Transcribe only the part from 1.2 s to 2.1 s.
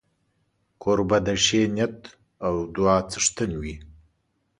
د ښې نیت